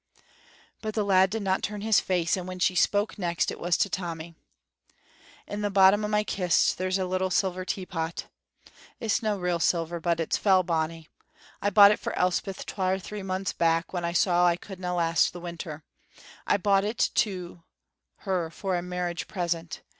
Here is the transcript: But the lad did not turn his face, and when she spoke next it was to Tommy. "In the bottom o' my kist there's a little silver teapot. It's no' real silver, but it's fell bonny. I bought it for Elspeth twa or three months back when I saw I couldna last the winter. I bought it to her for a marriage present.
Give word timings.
But 0.81 0.95
the 0.95 1.03
lad 1.03 1.29
did 1.29 1.43
not 1.43 1.61
turn 1.61 1.81
his 1.81 1.99
face, 1.99 2.35
and 2.35 2.47
when 2.47 2.57
she 2.57 2.73
spoke 2.73 3.19
next 3.19 3.51
it 3.51 3.59
was 3.59 3.77
to 3.77 3.87
Tommy. 3.87 4.33
"In 5.45 5.61
the 5.61 5.69
bottom 5.69 6.03
o' 6.03 6.07
my 6.07 6.23
kist 6.23 6.79
there's 6.79 6.97
a 6.97 7.05
little 7.05 7.29
silver 7.29 7.63
teapot. 7.65 8.25
It's 8.99 9.21
no' 9.21 9.37
real 9.37 9.59
silver, 9.59 9.99
but 9.99 10.19
it's 10.19 10.37
fell 10.37 10.63
bonny. 10.63 11.07
I 11.61 11.69
bought 11.69 11.91
it 11.91 11.99
for 11.99 12.17
Elspeth 12.17 12.65
twa 12.65 12.93
or 12.95 12.99
three 12.99 13.21
months 13.21 13.53
back 13.53 13.93
when 13.93 14.03
I 14.03 14.13
saw 14.13 14.47
I 14.47 14.55
couldna 14.55 14.95
last 14.95 15.33
the 15.33 15.39
winter. 15.39 15.83
I 16.47 16.57
bought 16.57 16.83
it 16.83 17.11
to 17.13 17.61
her 18.21 18.49
for 18.49 18.75
a 18.75 18.81
marriage 18.81 19.27
present. 19.27 19.83